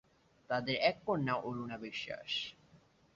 তাদের 0.49 0.75
এক 0.81 0.97
কন্যা 1.05 1.35
অরুণা 1.41 1.77
বিশ্বাস। 1.77 2.31